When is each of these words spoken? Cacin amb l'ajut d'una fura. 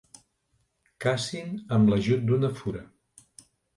Cacin 1.05 1.53
amb 1.77 1.93
l'ajut 1.93 2.25
d'una 2.31 2.51
fura. 2.63 2.83